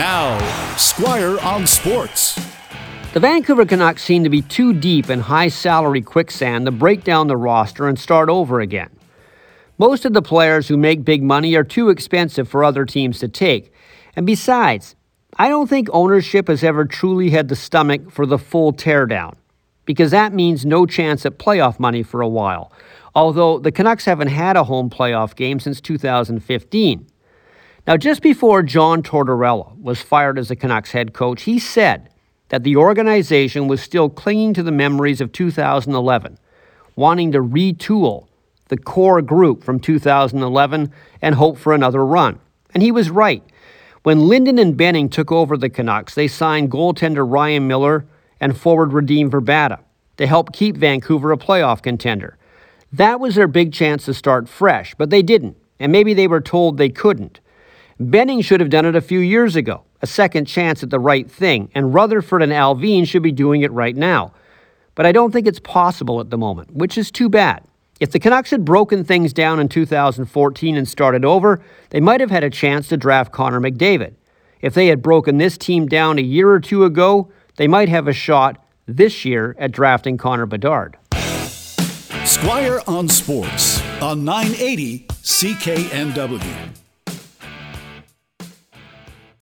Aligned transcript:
Now, 0.00 0.38
Squire 0.78 1.38
on 1.40 1.66
Sports. 1.66 2.34
The 3.12 3.20
Vancouver 3.20 3.66
Canucks 3.66 4.02
seem 4.02 4.24
to 4.24 4.30
be 4.30 4.40
too 4.40 4.72
deep 4.72 5.10
in 5.10 5.20
high 5.20 5.48
salary 5.48 6.00
quicksand 6.00 6.64
to 6.64 6.72
break 6.72 7.04
down 7.04 7.26
the 7.26 7.36
roster 7.36 7.86
and 7.86 7.98
start 7.98 8.30
over 8.30 8.60
again. 8.60 8.88
Most 9.76 10.06
of 10.06 10.14
the 10.14 10.22
players 10.22 10.68
who 10.68 10.78
make 10.78 11.04
big 11.04 11.22
money 11.22 11.54
are 11.54 11.64
too 11.64 11.90
expensive 11.90 12.48
for 12.48 12.64
other 12.64 12.86
teams 12.86 13.18
to 13.18 13.28
take. 13.28 13.74
And 14.16 14.24
besides, 14.24 14.96
I 15.36 15.50
don't 15.50 15.68
think 15.68 15.90
ownership 15.92 16.48
has 16.48 16.64
ever 16.64 16.86
truly 16.86 17.28
had 17.28 17.48
the 17.48 17.54
stomach 17.54 18.10
for 18.10 18.24
the 18.24 18.38
full 18.38 18.72
teardown, 18.72 19.34
because 19.84 20.12
that 20.12 20.32
means 20.32 20.64
no 20.64 20.86
chance 20.86 21.26
at 21.26 21.38
playoff 21.38 21.78
money 21.78 22.02
for 22.02 22.22
a 22.22 22.28
while, 22.28 22.72
although 23.14 23.58
the 23.58 23.70
Canucks 23.70 24.06
haven't 24.06 24.28
had 24.28 24.56
a 24.56 24.64
home 24.64 24.88
playoff 24.88 25.36
game 25.36 25.60
since 25.60 25.78
2015. 25.78 27.06
Now, 27.86 27.96
just 27.96 28.22
before 28.22 28.62
John 28.62 29.02
Tortorella 29.02 29.76
was 29.78 30.02
fired 30.02 30.38
as 30.38 30.48
the 30.48 30.56
Canucks 30.56 30.92
head 30.92 31.12
coach, 31.12 31.42
he 31.42 31.58
said 31.58 32.10
that 32.50 32.62
the 32.62 32.76
organization 32.76 33.68
was 33.68 33.80
still 33.80 34.10
clinging 34.10 34.54
to 34.54 34.62
the 34.62 34.72
memories 34.72 35.20
of 35.20 35.32
2011, 35.32 36.38
wanting 36.94 37.32
to 37.32 37.38
retool 37.38 38.26
the 38.68 38.76
core 38.76 39.22
group 39.22 39.64
from 39.64 39.80
2011 39.80 40.92
and 41.22 41.34
hope 41.34 41.58
for 41.58 41.74
another 41.74 42.04
run. 42.04 42.38
And 42.74 42.82
he 42.82 42.92
was 42.92 43.10
right. 43.10 43.42
When 44.02 44.28
Linden 44.28 44.58
and 44.58 44.76
Benning 44.76 45.08
took 45.08 45.32
over 45.32 45.56
the 45.56 45.70
Canucks, 45.70 46.14
they 46.14 46.28
signed 46.28 46.70
goaltender 46.70 47.28
Ryan 47.28 47.66
Miller 47.66 48.06
and 48.40 48.56
forward 48.56 48.90
Radim 48.90 49.30
Vrbata 49.30 49.80
to 50.16 50.26
help 50.26 50.52
keep 50.52 50.76
Vancouver 50.76 51.32
a 51.32 51.36
playoff 51.36 51.82
contender. 51.82 52.36
That 52.92 53.20
was 53.20 53.34
their 53.34 53.48
big 53.48 53.72
chance 53.72 54.04
to 54.04 54.14
start 54.14 54.48
fresh, 54.48 54.94
but 54.96 55.10
they 55.10 55.22
didn't, 55.22 55.56
and 55.78 55.92
maybe 55.92 56.14
they 56.14 56.28
were 56.28 56.40
told 56.40 56.76
they 56.76 56.88
couldn't. 56.88 57.40
Benning 58.00 58.40
should 58.40 58.60
have 58.60 58.70
done 58.70 58.86
it 58.86 58.96
a 58.96 59.02
few 59.02 59.20
years 59.20 59.56
ago, 59.56 59.84
a 60.00 60.06
second 60.06 60.46
chance 60.46 60.82
at 60.82 60.88
the 60.88 60.98
right 60.98 61.30
thing, 61.30 61.70
and 61.74 61.92
Rutherford 61.92 62.42
and 62.42 62.50
Allvin 62.50 63.06
should 63.06 63.22
be 63.22 63.30
doing 63.30 63.60
it 63.60 63.70
right 63.72 63.94
now. 63.94 64.32
But 64.94 65.04
I 65.04 65.12
don't 65.12 65.32
think 65.32 65.46
it's 65.46 65.60
possible 65.60 66.18
at 66.18 66.30
the 66.30 66.38
moment, 66.38 66.74
which 66.74 66.96
is 66.96 67.10
too 67.10 67.28
bad. 67.28 67.62
If 68.00 68.12
the 68.12 68.18
Canucks 68.18 68.52
had 68.52 68.64
broken 68.64 69.04
things 69.04 69.34
down 69.34 69.60
in 69.60 69.68
2014 69.68 70.76
and 70.78 70.88
started 70.88 71.26
over, 71.26 71.60
they 71.90 72.00
might 72.00 72.20
have 72.20 72.30
had 72.30 72.42
a 72.42 72.48
chance 72.48 72.88
to 72.88 72.96
draft 72.96 73.32
Connor 73.32 73.60
McDavid. 73.60 74.14
If 74.62 74.72
they 74.72 74.86
had 74.86 75.02
broken 75.02 75.36
this 75.36 75.58
team 75.58 75.86
down 75.86 76.18
a 76.18 76.22
year 76.22 76.48
or 76.48 76.58
two 76.60 76.84
ago, 76.84 77.30
they 77.56 77.68
might 77.68 77.90
have 77.90 78.08
a 78.08 78.14
shot 78.14 78.64
this 78.86 79.26
year 79.26 79.54
at 79.58 79.72
drafting 79.72 80.16
Connor 80.16 80.46
Bedard. 80.46 80.96
Squire 82.24 82.80
on 82.86 83.10
Sports 83.10 83.82
on 84.00 84.24
980 84.24 85.06
CKNW. 85.22 86.79